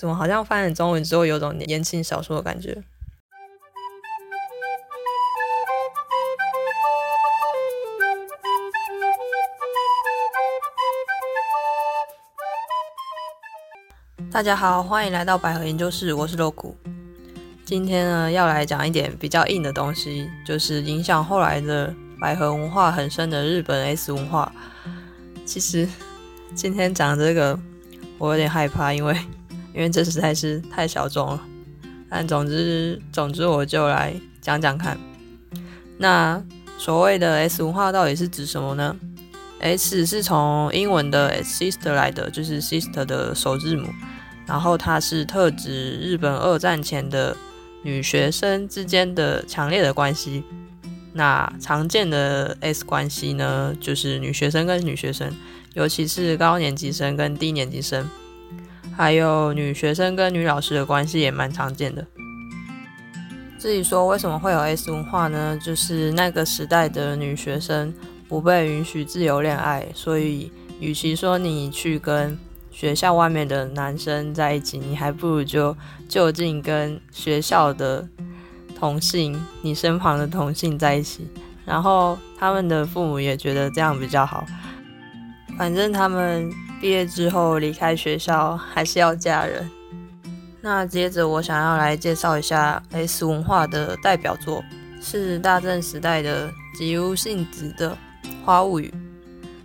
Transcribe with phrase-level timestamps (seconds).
[0.00, 2.82] 怎么好像翻了中文之后有种言情小说的感觉？
[14.32, 16.74] 大家好，欢迎来到百合研究室，我是洛谷。
[17.66, 24.50] 今天呢，要来讲一点比较硬的东西，就是影响后来的百合文化很深的日本 S 文化。
[25.44, 25.86] 其实
[26.54, 27.60] 今天讲这个，
[28.16, 29.14] 我有点害怕，因为
[29.74, 31.42] 因为这实在是太小众了。
[32.08, 34.98] 但总之总之，我就来讲讲看。
[35.98, 36.42] 那
[36.78, 38.96] 所谓的 S 文化到底是指什么呢
[39.60, 43.88] ？S 是从英文的 sister 来的，就是 sister 的首字母。
[44.46, 47.36] 然后它是特指日本二战前的
[47.82, 50.42] 女学生之间的强烈的关系。
[51.12, 55.32] 那常见的 S 关系呢，就是女学生跟女学生，
[55.74, 58.08] 尤其是高年级生跟低年级生，
[59.00, 62.06] 还有女学生跟女老师的关系也蛮常见的。
[63.58, 65.58] 至于说为什么会有 S 文化呢？
[65.64, 67.94] 就是那个时代的女学生
[68.28, 72.38] 不被允许自由恋爱，所以与其说你去跟
[72.70, 75.74] 学校外面的男生在一起，你还不如就
[76.06, 78.06] 就近跟学校的
[78.78, 81.26] 同性，你身旁的同性在一起。
[81.64, 84.44] 然后他们的父母也觉得这样比较好。
[85.56, 89.68] 反正他们毕业之后离开学校还是要嫁人。
[90.62, 94.64] 那接着我想要来介绍一下 S 文化的代表作，
[95.00, 97.96] 是大正时代的吉屋幸子的
[98.44, 98.92] 《花物语》。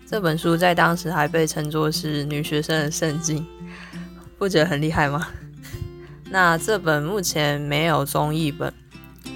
[0.05, 3.45] 这本书在当时还被称作是女学生的圣经，
[4.37, 5.27] 不觉得很厉害吗？
[6.29, 8.73] 那这本目前没有中译本，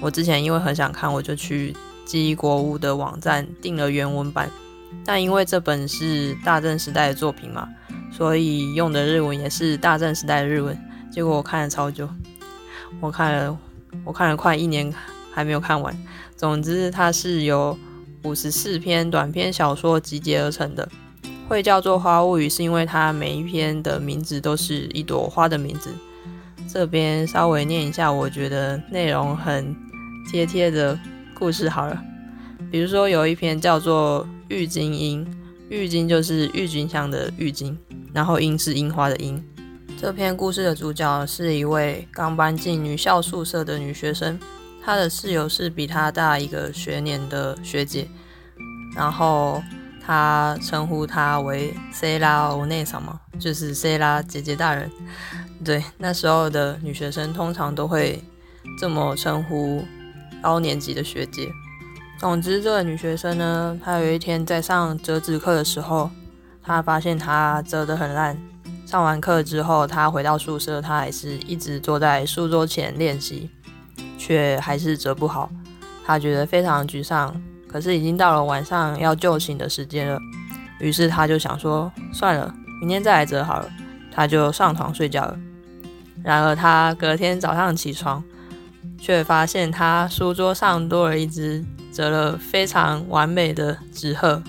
[0.00, 4.50] 我之前因为很想看，我就去记忆国屋的网站订了原文版。
[5.04, 7.68] 但因为这本是大正时代的作品嘛，
[8.12, 10.78] 所以用的日文也是大正时代的日文。
[11.10, 12.08] 结果我看了超久，
[13.00, 13.58] 我看了
[14.04, 14.92] 我看了快一年
[15.32, 15.96] 还没有看完。
[16.36, 17.78] 总之，它是由。
[18.22, 20.86] 五十四篇短篇小说集结而成的，
[21.48, 25.90] 会叫做《花物语》，是因为它每一篇的名字都是一朵花的名字。
[26.70, 29.74] 这边稍微念一下，我觉得内容很
[30.30, 31.00] 贴贴的
[31.32, 31.98] 故事好了。
[32.70, 35.24] 比如说有一篇叫做《郁金樱》，
[35.68, 37.78] 郁金就是郁金香的郁金，
[38.12, 39.42] 然后樱是樱花的樱。
[39.96, 44.38] 这篇故事的主角是一位刚搬进女校宿舍的女学生。
[44.82, 48.08] 她的室友是比她大一个学年的学姐，
[48.96, 49.62] 然后
[50.04, 54.90] 他称呼她为 C 拉欧内桑嘛，就是 C 拉姐姐大人。
[55.64, 58.20] 对，那时候的女学生通常都会
[58.80, 59.84] 这么称呼
[60.42, 61.52] 高年级的学姐。
[62.20, 66.10] 总之，这个女学生呢，她有一天在上折纸课的时候，
[66.62, 68.36] 她发现她折得很烂。
[68.84, 73.48] 上完课之后，她回到宿舍，她还是一直坐在书桌前练习。
[74.18, 75.50] 却还是折不好，
[76.04, 77.34] 她觉得非常沮丧。
[77.66, 80.20] 可是已经到了晚上要就寝的时间了，
[80.78, 83.70] 于是她就想说：“算了，明天再来折好了。”
[84.12, 85.38] 她就上床睡觉了。
[86.22, 88.22] 然而她隔天早上起床，
[89.00, 94.42] 却发现他书桌上多了一只折了非常完美的纸鹤。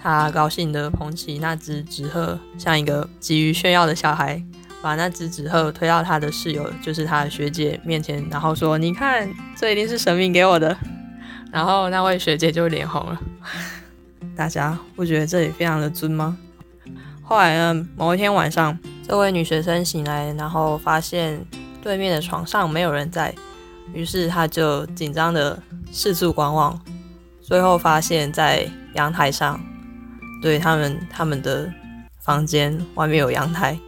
[0.00, 4.42] 他高兴地捧起那只纸鹤，像一个急于炫耀的小孩。
[4.80, 10.74] 把那只纸鹤推到他的室友，就是他的学姐面前，然后说：“你看，这一定是神明给我的。”
[11.50, 13.20] 然后那位学姐就脸红了。
[14.36, 16.38] 大家不觉得这里非常的尊吗？
[17.24, 21.44] 后来呢，某一天晚上，这位女学生醒来，然后发现
[21.82, 23.34] 对面的床上没有人在，
[23.92, 25.60] 于是他就紧张的
[25.90, 26.78] 四处观望，
[27.40, 29.60] 最后发现在阳台上，
[30.42, 31.72] 对他们他们的
[32.20, 33.78] 房间外面有阳台。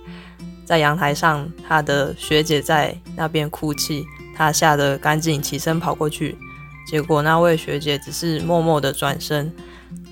[0.65, 4.07] 在阳台上，他的学姐在那边哭泣，
[4.37, 6.39] 他吓得赶紧起身跑过去，
[6.87, 9.53] 结果那位学姐只是默默的转身，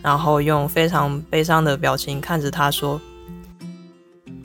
[0.03, 3.01] 然后用非常悲伤的表情看着他说：“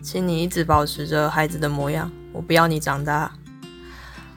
[0.03, 3.31] 请你一直保持着孩子的模样，我不要你长大。”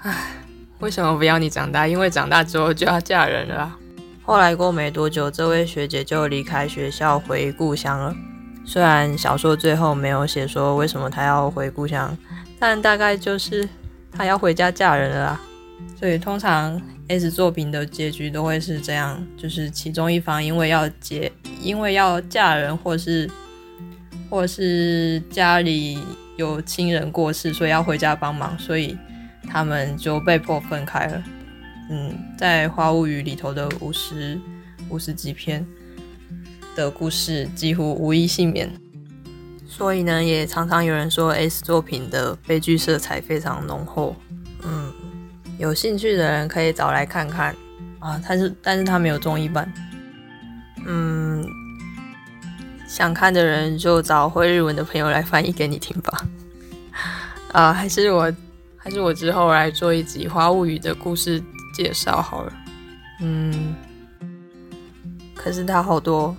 [0.00, 0.46] 唉，
[0.81, 1.87] 为什么不要你长大？
[1.87, 3.76] 因为长大之后就要嫁人了。
[4.23, 8.14] 后来过没多久，这位学姐就离开学校回故乡了。
[8.64, 12.17] 虽然小说最后没有写说为什么她要回故乡，
[12.58, 13.67] 但大概就是
[14.12, 15.40] 她要回家嫁人了啦。
[15.99, 21.31] 所以通常 S 作品的结局都会是这样，就是其中一方因为要结，
[21.62, 23.31] 因为要嫁人，或是
[24.28, 25.99] 或是家里
[26.37, 28.99] 有亲人过世，所以要回家帮忙，所以
[29.47, 31.23] 他们就被迫分开了。
[31.91, 34.39] 嗯，在《花物语》里头的五十
[34.89, 35.67] 五十几篇。
[36.75, 38.71] 的故事几乎无一幸免，
[39.67, 44.15] 所以呢，也常常有人说 S 作品的悲剧色彩非常浓厚。
[44.63, 44.93] 嗯，
[45.59, 47.57] 有兴趣的人可以找来看看
[47.99, 48.21] 啊。
[48.29, 49.73] 但是，但是他没有综艺版。
[50.85, 51.43] 嗯，
[52.87, 56.29] 想看的人就找会日文的朋友来翻译给你听吧。
[57.53, 58.31] 啊，还是我，
[58.87, 61.43] 还是我之后来做一集《花物语》的故事
[61.75, 62.53] 介绍好了。
[63.21, 63.75] 嗯，
[65.35, 66.37] 可是它好多，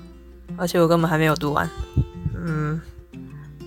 [0.55, 1.69] 而且我根本还没有读完。
[2.41, 2.79] 嗯。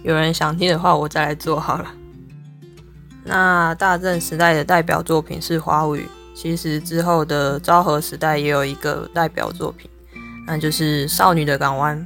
[0.03, 1.93] 有人想听的话，我再来做好了。
[3.23, 6.01] 那大正时代的代表作品是《花物语》，
[6.35, 9.91] 其实之后的昭和时代也有一个代表作品，
[10.47, 11.99] 那就是《少女的港湾》。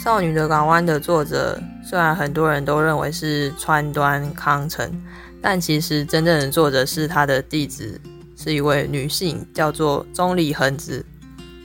[0.04, 4.88] 《少女的港湾》的作者虽然很多人都认为是川端康成，
[5.40, 8.00] 但其实真正的作者是他的弟子，
[8.36, 11.04] 是一位女性，叫做中里恒子。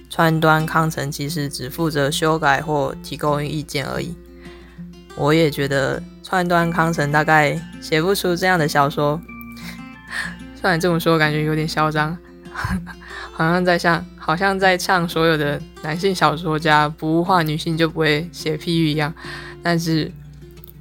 [0.09, 4.15] 川端康成其实只负责修改或提供意见而已。
[5.15, 9.19] 我也觉得川端康成大概写不出这样的小说。
[10.55, 12.15] 虽然这么说，感觉有点嚣张，
[13.31, 19.11] 好像在像，好像在唱所有的男性小说家不物化女性就不会写譬喻一样。
[19.63, 20.11] 但是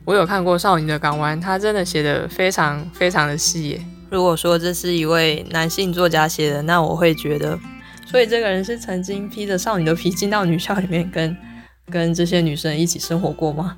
[0.05, 3.81] 我有看过《少女的港湾》，他真的写的非常非常的细耶。
[4.11, 7.59] 如果说这是一位男性作家写的，那我会觉得，
[8.05, 11.37] 所以这个人是曾经披着少女的皮进到女校里面，跟
[11.89, 13.77] 跟这些女生一起生活过吗？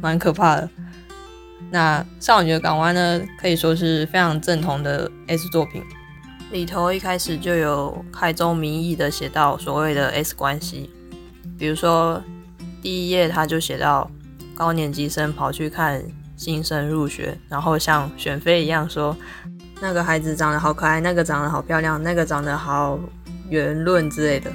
[0.00, 0.68] 蛮可怕的。
[1.70, 5.82] 那《少女的港湾》呢，可以说是非常正统的 S 作品。
[6.52, 10.88] 里头一开始就有开宗明义的写到所谓的 S 关系，
[11.58, 12.22] 比如说
[12.80, 14.10] 第一页他就写到
[14.62, 16.00] 高年级生跑去看
[16.36, 19.16] 新生入学，然后像选妃一样说
[19.80, 22.96] 那个孩子长得好可爱，那个长得好漂亮，那个长得好
[23.50, 24.52] 圆润之类的。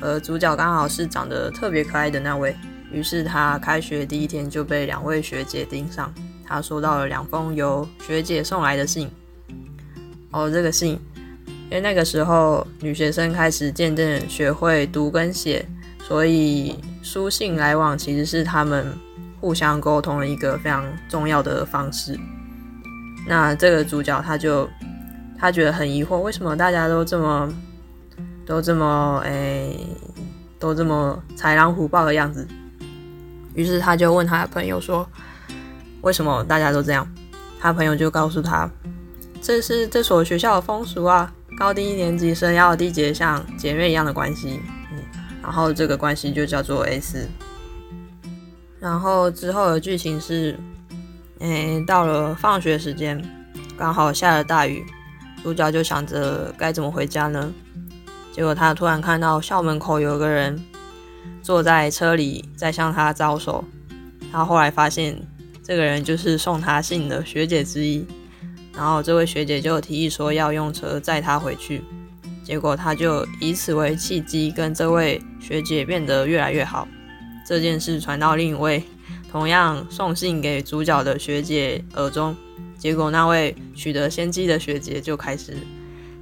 [0.00, 2.56] 而主角刚好是长得特别可爱的那位。
[2.90, 6.10] 于是他开学第一天就被两位学姐盯上。
[6.46, 9.10] 他收到了两封由学姐送来的信。
[10.30, 10.98] 哦，这个信，
[11.68, 15.66] 因为那个时候女学生开始渐渐学会读跟写，
[16.02, 18.86] 所以书信来往其实是他们
[19.42, 22.16] 互相沟通的一个非常重要的方式。
[23.26, 24.68] 那这个主角他就
[25.36, 27.52] 他觉得很疑惑，为什么大家都这么
[28.46, 29.76] 都这么诶
[30.60, 32.46] 都这么豺狼虎豹的样子？
[33.54, 35.04] 于是他就问他的朋友说
[36.02, 37.04] ：“为什么大家都这样？”
[37.58, 38.70] 他朋友就告诉他
[39.42, 44.60] ：“这是这所学校的风俗啊，高低年级生要缔结像姐妹一样的关系。”，
[45.42, 47.28] 然后这个关系就叫做 S。
[48.82, 50.58] 然后之后的剧情是：
[51.38, 53.22] 诶，到了放学时间，
[53.78, 54.84] 刚好下了大雨，
[55.42, 57.52] 主角就想着该怎么回家呢？
[58.32, 60.60] 结果他突然看到校门口有个人。
[61.40, 63.64] 坐在车里，在向他招手。
[64.30, 65.20] 他后来发现，
[65.60, 68.06] 这个人就是送他信的学姐之一。
[68.72, 71.82] 然后这位学姐就提议说要用车载他回去。
[72.44, 76.86] 结果他就以此为契机，跟这位学姐变得越来越好。
[77.52, 78.82] 这件事传到另一位
[79.30, 82.34] 同样送信给主角的学姐耳中，
[82.78, 85.54] 结果那位取得先机的学姐就开始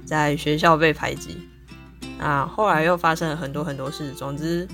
[0.03, 1.37] 在学校被排挤。
[2.19, 4.11] 啊，后来又发生了很多很多事。
[4.11, 4.67] 总之。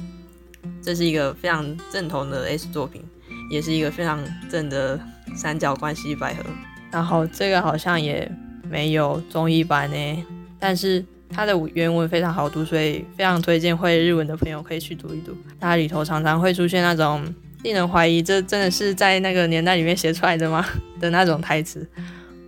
[0.82, 3.02] 这是一个非常正统的 S 作品，
[3.50, 4.20] 也是一个非常
[4.50, 5.00] 正的
[5.36, 6.44] 三角关系百合。
[6.92, 8.30] 然后这个好像也
[8.70, 10.26] 没有综艺版呢，
[10.60, 15.36] 但是它的原文非常好读，所以非常推荐会日文的朋友可以去读一读。
[15.60, 17.24] 它里头常常会出现那种
[17.64, 20.66] 令人怀疑这真的是在那个年代里面写出来的吗
[21.00, 21.88] 的那种台词，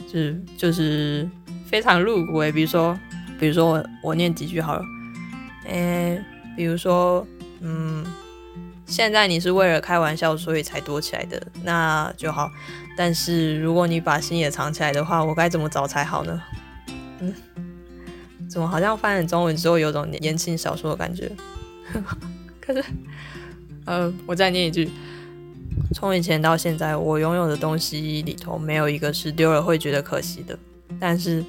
[0.07, 1.29] 就是就是
[1.65, 2.51] 非常露骨诶。
[2.51, 2.97] 比如说，
[3.39, 4.83] 比如说我我念几句好了，
[5.67, 6.21] 诶，
[6.55, 7.25] 比如说。
[7.61, 8.05] 嗯，
[8.85, 12.49] 现在你是为了开玩笑，所以才躲起来的，那就好。
[12.95, 16.41] 但是如果你把心也藏起来的话，我该怎么找才好呢？
[17.19, 17.33] 嗯，
[18.49, 21.31] 怎么好像翻成中文之后有种言情小说的感觉？
[22.59, 22.83] 可是，
[23.85, 24.89] 呃，我再念一句：
[25.93, 30.57] 从以前到现在，我拥有的东西里头没有一个是丢了会觉得可惜的，
[30.99, 31.45] 但是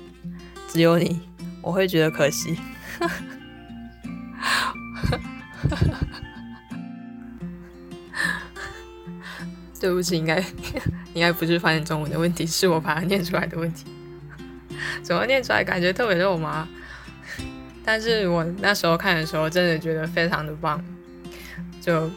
[0.69, 1.19] 只有你，
[1.63, 2.59] 我会觉得可惜。
[9.81, 10.39] 对不起，应该
[11.15, 13.87] 应该不是翻译中文的问题，是我把它念出来的问题。
[15.03, 16.69] 怎么念出来感觉特别肉麻？
[17.93, 20.81] 但是我那时候看的时候，真的觉得非常的棒。
[21.81, 22.09] 就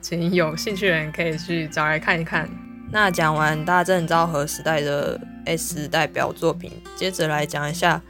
[0.00, 2.48] 请有兴趣的人可以去找来看一看。
[2.92, 8.00] 那讲完大正昭和时代的 S 代表作品，接着来讲一下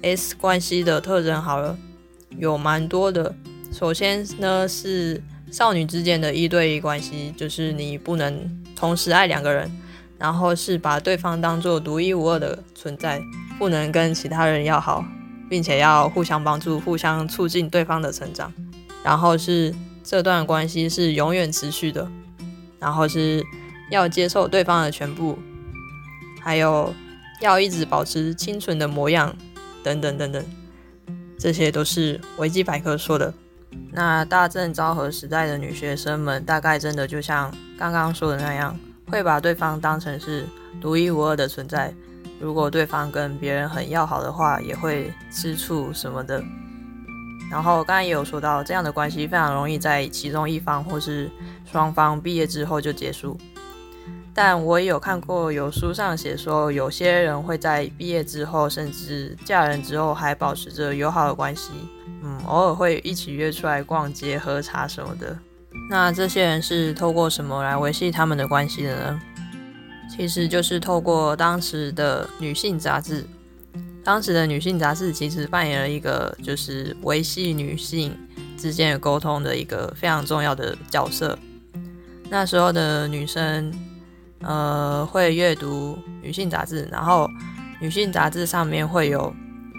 [0.00, 1.76] S 关系的特征好了，
[2.30, 3.34] 有蛮多的。
[3.70, 5.22] 首先呢是。
[5.52, 9.70] 少女之间的一对一关系，就是你不能同时爱两个人，
[10.18, 13.22] 然后是把对方当做独一无二的存在，
[13.56, 15.04] 不能跟其他人要好，
[15.48, 18.52] 并且要互相帮助、互相促进对方的成长。
[19.02, 22.08] 然后是这段关系是永远持续的，
[22.78, 23.44] 然后是
[23.90, 25.38] 要接受对方的全部，
[26.40, 26.92] 还有
[27.40, 29.36] 要一直保持清纯的模样，
[29.84, 30.44] 等等等等，
[31.38, 33.32] 这些都是维基百科说的。
[33.92, 38.76] 那大正昭和时代的女学生们，大概真的就像刚刚说的那样，
[39.08, 40.46] 会把对方当成是
[40.80, 41.94] 独一无二的存在。
[42.38, 46.42] 如果对方跟别人很要好的话，也会吃醋什么的。
[47.50, 51.30] 然后刚刚也有说到，这样的关系非常容易在其中一方或是
[51.64, 53.38] 双方毕业之后就结束。
[54.34, 61.70] 但我也有看过有书上写说，有些人会在毕业之后，甚至嫁人之后，还保持着友好的关系。
[62.22, 65.38] 嗯，偶尔会一起约出来逛街、喝茶什么的。
[65.88, 69.22] 那这些人是透过什么来维系他们的关系的呢？
[70.08, 73.24] 其实就是透过当时的女性杂志。
[74.04, 78.16] 当时的女性杂志其实扮演了一个就是维系女性
[78.56, 81.36] 之间的沟通的一个非常重要的角色。
[82.30, 83.72] 那时候的女生，
[84.42, 87.28] 呃，会阅读女性杂志，然后
[87.80, 89.34] 女性杂志上面会有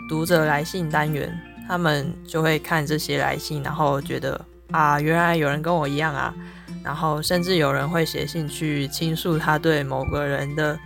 [0.09, 1.33] 读者来信单元。
[1.67, 4.39] 他们就会看这些来信，然后觉得
[4.71, 6.33] 啊，原来有人跟我一样啊，
[6.87, 10.79] 然后甚至有人会写信去倾诉他对某个人的，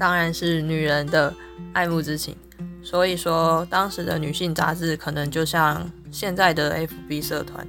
[0.00, 1.32] 当然是女人的
[1.72, 2.36] 爱慕之情。
[2.82, 6.76] 所以说，当时的女性杂志可能就像现在的
[7.08, 7.64] FB 社团，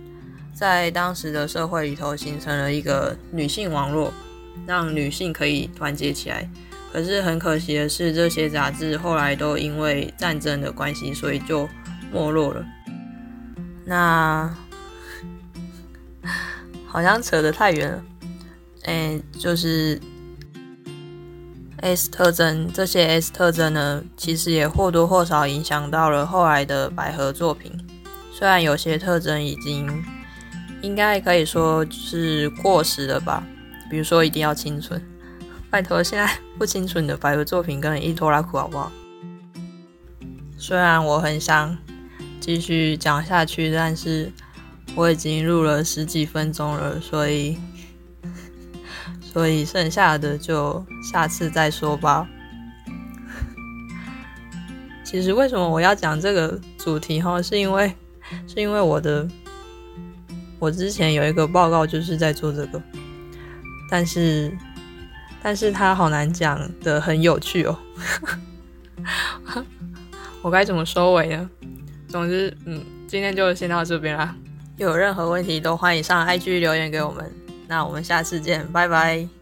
[0.52, 4.12] 在当时的社会里头形成了一个女性网络，
[4.66, 6.50] 让女性可以团结起来。
[6.92, 11.70] 可是很可惜的是，这些杂志后来都因为战争的关系，所以就
[12.12, 12.66] 没落了。
[13.86, 14.52] 那
[16.92, 18.04] 好像扯得太远了。
[18.84, 20.00] 哎，就是
[21.78, 27.72] S 特征，这些 S 特征呢，其实也或多或少影响到了后来的百合作品。
[28.34, 30.04] 虽然有些特征已经
[30.82, 33.44] 应该可以说是过时了吧，
[33.90, 35.02] 比如说一定要清纯。
[35.70, 38.92] 拜托，现在不清楚你的百合作品跟一拖拉苦好不好？
[40.58, 41.78] 虽然我很想
[42.40, 44.32] 继续讲下去，但是
[44.96, 47.58] 我已经录了十几分钟了，所以
[49.22, 52.28] 所以剩下的就下次再说吧。
[55.04, 57.42] 其实为什么我要讲这个主题哈？
[57.42, 57.94] 是因为
[58.48, 59.28] 是因为我的
[60.60, 62.82] 我之前有一个报告就是在做这个，
[63.90, 64.52] 但是。
[65.44, 67.76] 但是它好难讲的，很有趣哦。
[70.44, 71.50] 我该怎么收尾呢？
[72.08, 74.36] 总之，嗯，今天就先到这边啦。
[74.78, 77.32] 有任何问题都欢迎上 IG 留言给我们。
[77.68, 79.41] 那我们下次见，拜拜。